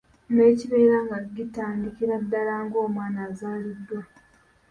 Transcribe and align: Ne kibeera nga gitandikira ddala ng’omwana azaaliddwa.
Ne 0.35 0.45
kibeera 0.57 0.97
nga 1.05 1.17
gitandikira 1.35 2.15
ddala 2.23 2.53
ng’omwana 2.65 3.19
azaaliddwa. 3.29 4.01